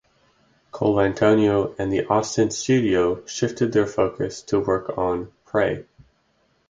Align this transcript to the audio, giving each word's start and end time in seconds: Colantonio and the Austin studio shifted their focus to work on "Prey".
Colantonio 0.71 1.75
and 1.77 1.93
the 1.93 2.07
Austin 2.07 2.49
studio 2.49 3.23
shifted 3.27 3.71
their 3.71 3.85
focus 3.85 4.41
to 4.41 4.59
work 4.59 4.97
on 4.97 5.31
"Prey". 5.45 5.85